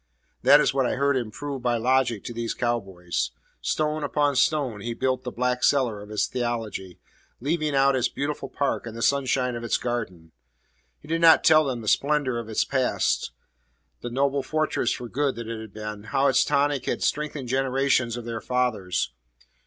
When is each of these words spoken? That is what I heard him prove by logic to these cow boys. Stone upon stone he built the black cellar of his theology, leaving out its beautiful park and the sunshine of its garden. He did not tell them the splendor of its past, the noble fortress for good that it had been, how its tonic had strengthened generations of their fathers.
That 0.41 0.59
is 0.59 0.73
what 0.73 0.87
I 0.87 0.95
heard 0.95 1.15
him 1.15 1.29
prove 1.29 1.61
by 1.61 1.77
logic 1.77 2.23
to 2.23 2.33
these 2.33 2.55
cow 2.55 2.79
boys. 2.79 3.29
Stone 3.61 4.03
upon 4.03 4.35
stone 4.35 4.81
he 4.81 4.95
built 4.95 5.23
the 5.23 5.31
black 5.31 5.63
cellar 5.63 6.01
of 6.01 6.09
his 6.09 6.25
theology, 6.25 6.99
leaving 7.39 7.75
out 7.75 7.95
its 7.95 8.07
beautiful 8.07 8.49
park 8.49 8.87
and 8.87 8.97
the 8.97 9.03
sunshine 9.03 9.55
of 9.55 9.63
its 9.63 9.77
garden. 9.77 10.31
He 10.99 11.07
did 11.07 11.21
not 11.21 11.43
tell 11.43 11.65
them 11.65 11.81
the 11.81 11.87
splendor 11.87 12.39
of 12.39 12.49
its 12.49 12.63
past, 12.65 13.29
the 14.01 14.09
noble 14.09 14.41
fortress 14.41 14.91
for 14.91 15.07
good 15.07 15.35
that 15.35 15.47
it 15.47 15.61
had 15.61 15.71
been, 15.71 16.05
how 16.05 16.25
its 16.25 16.43
tonic 16.43 16.87
had 16.87 17.03
strengthened 17.03 17.49
generations 17.49 18.17
of 18.17 18.25
their 18.25 18.41
fathers. 18.41 19.13